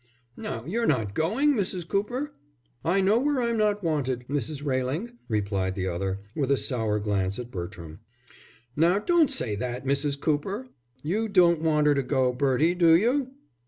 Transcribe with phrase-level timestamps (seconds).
[0.35, 1.87] "Now you're not going, Mrs.
[1.87, 2.33] Cooper?"
[2.83, 4.65] "I know where I'm not wanted, Mrs.
[4.65, 7.99] Railing," replied the other, with a sour glance at Bertram.
[8.75, 10.19] "Now don't say that, Mrs.
[10.19, 10.69] Cooper.
[11.03, 13.29] You don't want 'er to go, Bertie, do you?"